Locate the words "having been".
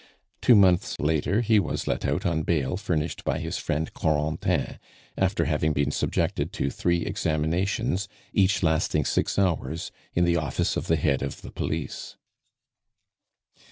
5.45-5.91